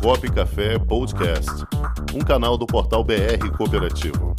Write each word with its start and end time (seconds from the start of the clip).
Cop 0.00 0.30
Café 0.32 0.78
Podcast, 0.78 1.50
um 2.14 2.20
canal 2.20 2.56
do 2.56 2.66
portal 2.66 3.02
BR 3.04 3.50
Cooperativo. 3.56 4.34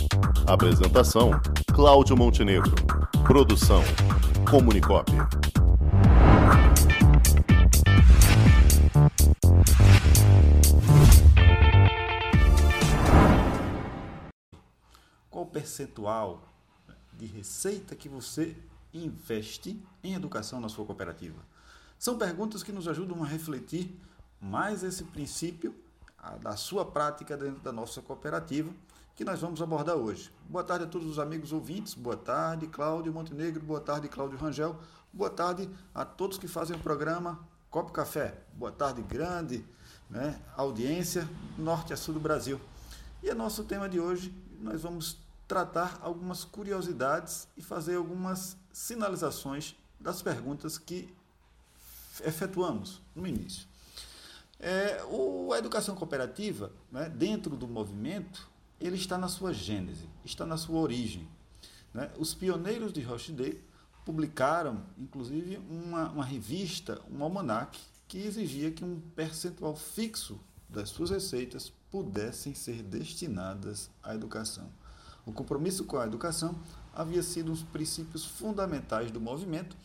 Apresentação: 0.48 1.32
Cláudio 1.74 2.16
Montenegro. 2.16 2.74
Produção: 3.26 3.82
Comunicop. 4.50 5.12
Qual 15.30 15.44
o 15.44 15.48
percentual 15.48 16.42
de 17.14 17.26
receita 17.26 17.96
que 17.96 18.08
você 18.08 18.56
investe 18.94 19.82
em 20.04 20.14
educação 20.14 20.60
na 20.60 20.70
sua 20.70 20.86
cooperativa? 20.86 21.40
São 22.00 22.18
perguntas 22.18 22.64
que 22.64 22.72
nos 22.72 22.88
ajudam 22.88 23.24
a 23.24 23.26
refletir 23.26 23.98
mais 24.44 24.84
esse 24.84 25.06
princípio 25.06 25.74
da 26.42 26.58
sua 26.58 26.84
prática 26.84 27.38
dentro 27.38 27.62
da 27.62 27.72
nossa 27.72 28.02
cooperativa 28.02 28.70
que 29.16 29.24
nós 29.24 29.40
vamos 29.40 29.62
abordar 29.62 29.96
hoje. 29.96 30.30
Boa 30.50 30.66
tarde 30.66 30.84
a 30.84 30.88
todos 30.88 31.08
os 31.08 31.18
amigos 31.18 31.54
ouvintes, 31.54 31.94
boa 31.94 32.18
tarde 32.18 32.68
Cláudio 32.68 33.14
Montenegro, 33.14 33.64
boa 33.64 33.80
tarde 33.80 34.10
Cláudio 34.10 34.38
Rangel, 34.38 34.78
boa 35.14 35.30
tarde 35.30 35.70
a 35.96 36.04
todos 36.04 36.38
que 36.38 36.48
fazem 36.48 36.76
o 36.76 36.80
programa 36.80 37.40
Copo 37.70 37.94
Café, 37.94 38.38
boa 38.54 38.72
tarde 38.72 39.02
grande 39.02 39.66
né, 40.10 40.38
audiência 40.58 41.28
norte 41.58 41.94
a 41.94 41.98
sul 41.98 42.14
do 42.14 42.20
Brasil. 42.20 42.60
E 43.22 43.30
é 43.30 43.34
nosso 43.34 43.64
tema 43.64 43.88
de 43.88 43.98
hoje, 43.98 44.36
nós 44.60 44.82
vamos 44.82 45.20
tratar 45.48 46.00
algumas 46.02 46.44
curiosidades 46.44 47.48
e 47.56 47.62
fazer 47.62 47.96
algumas 47.96 48.58
sinalizações 48.74 49.74
das 49.98 50.22
perguntas 50.22 50.78
que 50.78 51.14
efetuamos 52.26 53.02
no 53.16 53.26
início. 53.26 53.73
É, 54.66 55.04
o, 55.10 55.52
a 55.52 55.58
educação 55.58 55.94
cooperativa, 55.94 56.72
né, 56.90 57.10
dentro 57.10 57.58
do 57.58 57.68
movimento, 57.68 58.50
ele 58.80 58.96
está 58.96 59.18
na 59.18 59.28
sua 59.28 59.52
gênese, 59.52 60.08
está 60.24 60.46
na 60.46 60.56
sua 60.56 60.80
origem. 60.80 61.28
Né? 61.94 62.10
Os 62.18 62.34
pioneiros 62.34 62.94
de 62.94 63.02
Rochdale 63.02 63.62
publicaram, 64.06 64.86
inclusive, 64.98 65.58
uma, 65.70 66.10
uma 66.12 66.24
revista, 66.24 67.02
um 67.12 67.22
almanac, 67.22 67.78
que 68.08 68.20
exigia 68.20 68.72
que 68.72 68.86
um 68.86 69.02
percentual 69.14 69.76
fixo 69.76 70.40
das 70.70 70.88
suas 70.90 71.10
receitas 71.10 71.74
pudessem 71.92 72.56
ser 72.56 72.84
destinadas 72.84 73.90
à 74.02 74.16
educação. 74.16 74.72
O 75.26 75.34
compromisso 75.34 75.84
com 75.84 75.98
a 75.98 76.06
educação 76.06 76.58
havia 76.94 77.22
sido 77.22 77.50
um 77.52 77.54
dos 77.54 77.64
princípios 77.64 78.24
fundamentais 78.24 79.12
do 79.12 79.20
movimento 79.20 79.76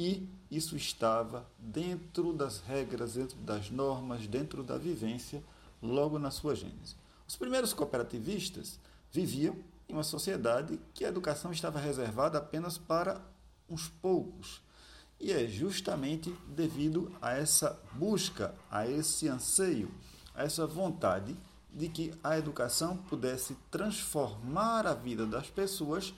e 0.00 0.26
isso 0.50 0.78
estava 0.78 1.46
dentro 1.58 2.32
das 2.32 2.58
regras, 2.60 3.12
dentro 3.12 3.36
das 3.40 3.70
normas, 3.70 4.26
dentro 4.26 4.62
da 4.62 4.78
vivência, 4.78 5.44
logo 5.82 6.18
na 6.18 6.30
sua 6.30 6.56
gênese. 6.56 6.96
Os 7.28 7.36
primeiros 7.36 7.74
cooperativistas 7.74 8.80
viviam 9.12 9.54
em 9.86 9.92
uma 9.92 10.02
sociedade 10.02 10.80
que 10.94 11.04
a 11.04 11.08
educação 11.08 11.52
estava 11.52 11.78
reservada 11.78 12.38
apenas 12.38 12.78
para 12.78 13.20
uns 13.68 13.88
poucos. 14.00 14.62
E 15.20 15.32
é 15.32 15.46
justamente 15.46 16.34
devido 16.48 17.14
a 17.20 17.34
essa 17.34 17.78
busca, 17.92 18.54
a 18.70 18.88
esse 18.88 19.28
anseio, 19.28 19.90
a 20.34 20.44
essa 20.44 20.66
vontade 20.66 21.36
de 21.70 21.90
que 21.90 22.14
a 22.24 22.38
educação 22.38 22.96
pudesse 22.96 23.54
transformar 23.70 24.86
a 24.86 24.94
vida 24.94 25.26
das 25.26 25.50
pessoas, 25.50 26.14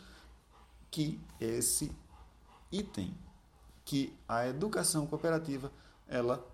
que 0.88 1.18
esse 1.40 1.90
item, 2.70 3.12
que 3.84 4.12
a 4.28 4.46
educação 4.46 5.06
cooperativa, 5.06 5.70
ela 6.08 6.44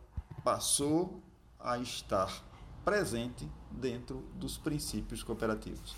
passou 0.44 1.20
a 1.58 1.78
estar 1.78 2.42
presente 2.84 3.48
dentro 3.70 4.24
dos 4.34 4.56
princípios 4.56 5.22
cooperativos. 5.22 5.94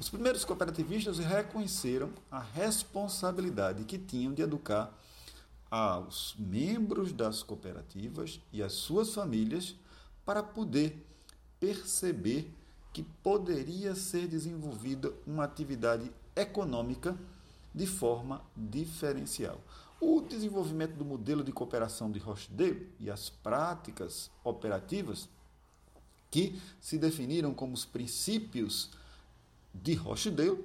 Os 0.00 0.08
primeiros 0.08 0.44
cooperativistas 0.44 1.18
reconheceram 1.18 2.10
a 2.30 2.40
responsabilidade 2.40 3.84
que 3.84 3.98
tinham 3.98 4.34
de 4.34 4.42
educar 4.42 4.92
aos 5.70 6.34
membros 6.38 7.12
das 7.12 7.42
cooperativas 7.42 8.40
e 8.52 8.62
as 8.62 8.72
suas 8.72 9.14
famílias 9.14 9.76
para 10.24 10.42
poder 10.42 11.04
perceber 11.60 12.52
que 12.92 13.02
poderia 13.02 13.94
ser 13.94 14.26
desenvolvida 14.26 15.12
uma 15.26 15.44
atividade 15.44 16.10
econômica 16.36 17.16
de 17.74 17.86
forma 17.86 18.40
diferencial. 18.56 19.60
O 20.06 20.20
desenvolvimento 20.20 20.92
do 20.96 21.04
modelo 21.04 21.42
de 21.42 21.50
cooperação 21.50 22.12
de 22.12 22.18
Rochdale 22.18 22.92
e 23.00 23.10
as 23.10 23.30
práticas 23.30 24.30
operativas 24.44 25.30
que 26.30 26.60
se 26.78 26.98
definiram 26.98 27.54
como 27.54 27.72
os 27.72 27.86
princípios 27.86 28.90
de 29.72 29.94
Rochdale, 29.94 30.62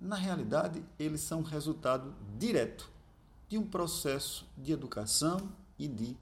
na 0.00 0.16
realidade, 0.16 0.82
eles 0.98 1.20
são 1.20 1.42
resultado 1.42 2.14
direto 2.38 2.90
de 3.50 3.58
um 3.58 3.66
processo 3.66 4.46
de 4.56 4.72
educação 4.72 5.52
e 5.78 5.86
de 5.86 6.16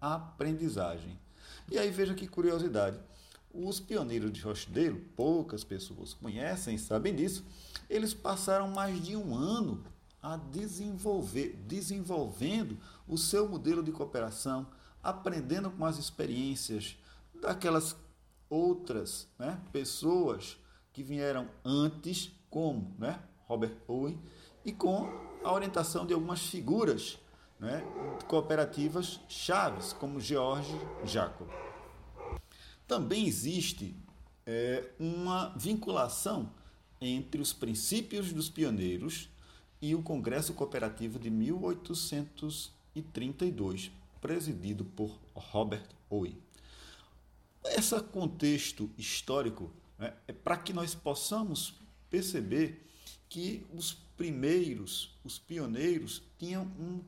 aprendizagem. 0.00 1.18
E 1.68 1.76
aí 1.76 1.90
veja 1.90 2.14
que 2.14 2.28
curiosidade. 2.28 2.96
Os 3.52 3.80
pioneiros 3.80 4.32
de 4.32 4.40
Rochdale, 4.40 5.00
poucas 5.16 5.64
pessoas 5.64 6.14
conhecem 6.14 6.76
e 6.76 6.78
sabem 6.78 7.12
disso, 7.12 7.44
eles 7.90 8.14
passaram 8.14 8.68
mais 8.68 9.02
de 9.04 9.16
um 9.16 9.34
ano 9.34 9.82
a 10.32 10.36
desenvolver, 10.36 11.56
desenvolvendo 11.66 12.76
o 13.06 13.16
seu 13.16 13.48
modelo 13.48 13.82
de 13.82 13.90
cooperação, 13.90 14.66
aprendendo 15.02 15.70
com 15.70 15.86
as 15.86 15.98
experiências 15.98 16.98
daquelas 17.40 17.96
outras 18.50 19.26
né, 19.38 19.58
pessoas 19.72 20.58
que 20.92 21.02
vieram 21.02 21.48
antes, 21.64 22.30
como 22.50 22.94
né, 22.98 23.22
Robert 23.46 23.74
Owen, 23.86 24.20
e 24.66 24.72
com 24.72 25.08
a 25.42 25.50
orientação 25.50 26.04
de 26.04 26.12
algumas 26.12 26.40
figuras 26.40 27.18
né, 27.58 27.82
cooperativas 28.26 29.20
chaves, 29.28 29.94
como 29.94 30.20
George 30.20 30.78
Jacob. 31.04 31.48
Também 32.86 33.26
existe 33.26 33.96
é, 34.44 34.90
uma 34.98 35.54
vinculação 35.56 36.52
entre 37.00 37.40
os 37.40 37.54
princípios 37.54 38.30
dos 38.30 38.50
pioneiros 38.50 39.30
e 39.80 39.94
o 39.94 40.02
Congresso 40.02 40.52
Cooperativo 40.54 41.16
de 41.18 41.30
1832, 41.30 43.90
presidido 44.20 44.84
por 44.84 45.16
Robert 45.34 45.86
Owen. 46.10 46.36
Esse 47.64 47.98
contexto 48.00 48.90
histórico 48.96 49.70
né, 49.98 50.14
é 50.26 50.32
para 50.32 50.56
que 50.56 50.72
nós 50.72 50.94
possamos 50.94 51.74
perceber 52.08 52.86
que 53.28 53.66
os 53.74 53.92
primeiros, 54.16 55.14
os 55.22 55.38
pioneiros, 55.38 56.22
tinham 56.38 56.64
um 56.78 57.02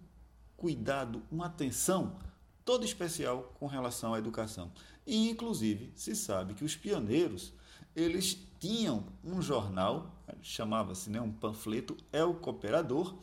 cuidado, 0.56 1.22
uma 1.30 1.46
atenção 1.46 2.18
toda 2.64 2.84
especial 2.84 3.54
com 3.58 3.66
relação 3.66 4.14
à 4.14 4.18
educação. 4.18 4.70
E, 5.06 5.30
inclusive, 5.30 5.90
se 5.96 6.14
sabe 6.14 6.54
que 6.54 6.64
os 6.64 6.76
pioneiros 6.76 7.52
eles 7.94 8.38
tinham 8.58 9.04
um 9.24 9.40
jornal, 9.40 10.14
chamava-se 10.42 11.10
né, 11.10 11.20
um 11.20 11.32
panfleto, 11.32 11.96
É 12.12 12.22
o 12.22 12.34
Cooperador, 12.34 13.14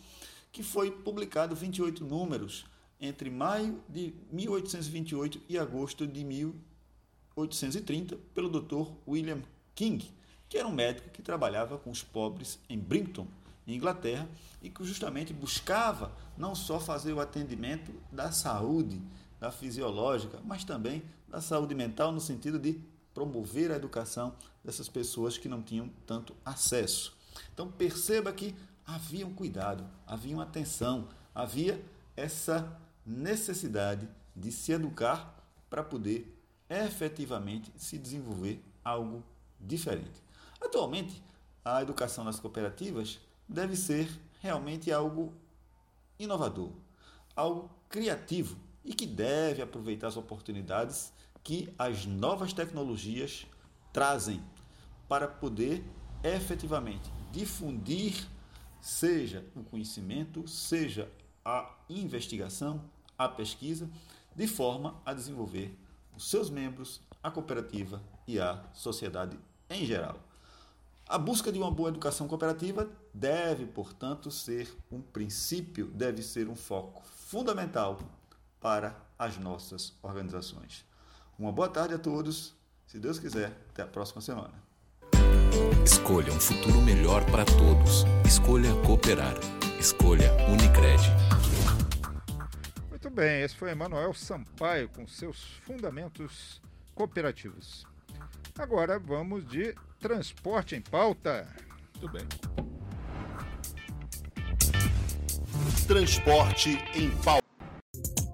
que 0.52 0.64
foi 0.64 0.90
publicado 0.92 1.56
28 1.56 2.04
números 2.04 2.66
entre 3.00 3.30
maio 3.30 3.80
de 3.88 4.14
1828 4.32 5.42
e 5.48 5.58
agosto 5.58 6.08
de 6.08 6.24
1830 6.24 8.18
pelo 8.34 8.50
Dr. 8.50 8.92
William 9.08 9.42
King, 9.76 10.12
que 10.50 10.58
era 10.58 10.68
um 10.68 10.74
médico 10.74 11.10
que 11.10 11.22
trabalhava 11.22 11.78
com 11.78 11.92
os 11.92 12.02
pobres 12.02 12.60
em 12.68 12.80
Brighton, 12.80 13.28
Inglaterra, 13.68 14.28
e 14.62 14.70
que 14.70 14.84
justamente 14.84 15.34
buscava 15.34 16.12
não 16.38 16.56
só 16.56 16.80
fazer 16.80 17.14
o 17.14 17.20
atendimento 17.20 17.92
da 18.12 18.32
saúde, 18.32 19.02
da 19.40 19.52
fisiológica, 19.52 20.40
mas 20.44 20.64
também 20.64 21.04
da 21.28 21.42
saúde 21.42 21.76
mental 21.76 22.12
no 22.12 22.20
sentido 22.20 22.58
de 22.58 22.82
promover 23.18 23.72
a 23.72 23.76
educação 23.76 24.36
dessas 24.64 24.88
pessoas 24.88 25.40
que 25.40 25.50
não 25.50 25.64
tinham 25.64 25.90
tanto 26.06 26.36
acesso. 26.46 27.18
Então 27.52 27.72
perceba 27.72 28.32
que 28.32 28.56
havia 28.86 29.26
um 29.26 29.34
cuidado, 29.34 29.84
havia 30.06 30.36
uma 30.36 30.44
atenção, 30.44 31.08
havia 31.34 31.84
essa 32.16 32.80
necessidade 33.04 34.08
de 34.36 34.52
se 34.52 34.72
educar 34.72 35.36
para 35.68 35.84
poder 35.84 36.32
efetivamente 36.70 37.74
se 37.76 37.98
desenvolver 37.98 38.64
algo 38.86 39.24
diferente. 39.60 40.22
Atualmente, 40.62 41.24
a 41.66 41.82
educação 41.82 42.24
nas 42.24 42.40
cooperativas 42.40 43.20
deve 43.50 43.76
ser 43.76 44.08
realmente 44.42 44.92
algo 44.92 45.34
inovador, 46.20 46.70
algo 47.36 47.68
criativo 47.90 48.56
e 48.86 48.94
que 48.94 49.08
deve 49.08 49.64
aproveitar 49.64 50.06
as 50.06 50.18
oportunidades 50.18 51.12
que 51.48 51.74
as 51.80 52.06
novas 52.06 52.52
tecnologias 52.52 53.48
trazem 53.94 54.44
para 55.08 55.30
poder 55.30 55.82
efetivamente 56.22 57.10
difundir, 57.32 58.28
seja 58.82 59.46
o 59.56 59.64
conhecimento, 59.64 60.46
seja 60.46 61.10
a 61.46 61.74
investigação, 61.90 62.84
a 63.18 63.30
pesquisa, 63.30 63.90
de 64.36 64.46
forma 64.46 65.00
a 65.06 65.14
desenvolver 65.14 65.74
os 66.18 66.30
seus 66.30 66.50
membros, 66.50 67.00
a 67.24 67.32
cooperativa 67.32 68.04
e 68.28 68.42
a 68.42 68.62
sociedade 68.74 69.40
em 69.70 69.86
geral. 69.86 70.20
A 71.08 71.18
busca 71.18 71.50
de 71.50 71.58
uma 71.58 71.72
boa 71.72 71.88
educação 71.88 72.28
cooperativa 72.28 72.90
deve, 73.14 73.66
portanto, 73.68 74.30
ser 74.30 74.78
um 74.92 75.00
princípio, 75.00 75.88
deve 75.88 76.22
ser 76.22 76.50
um 76.50 76.58
foco 76.58 77.06
fundamental 77.06 77.98
para 78.60 79.02
as 79.18 79.38
nossas 79.38 79.94
organizações. 80.04 80.86
Uma 81.40 81.52
boa 81.52 81.70
tarde 81.70 81.94
a 81.94 82.00
todos. 82.00 82.56
Se 82.88 82.98
Deus 82.98 83.20
quiser, 83.20 83.52
até 83.70 83.84
a 83.84 83.88
próxima 83.88 84.22
semana. 84.22 84.56
Escolha 85.86 86.34
um 86.34 86.40
futuro 86.40 86.82
melhor 86.82 87.24
para 87.30 87.46
todos. 87.46 88.06
Escolha 88.26 88.70
cooperar. 88.84 89.36
Escolha 89.80 90.34
Unicred. 90.50 91.00
Muito 92.90 93.10
bem, 93.12 93.44
esse 93.44 93.56
foi 93.56 93.70
Emanuel 93.70 94.16
Sampaio 94.16 94.90
com 94.90 95.08
seus 95.08 95.44
fundamentos 95.62 96.60
cooperativos. 96.96 97.86
Agora 98.58 98.98
vamos 98.98 99.48
de 99.48 99.76
transporte 100.00 100.76
em 100.76 100.82
pauta. 100.82 101.48
Muito 102.00 102.12
bem. 102.12 102.28
Transporte 105.86 106.72
em 106.96 107.12
pauta. 107.18 107.47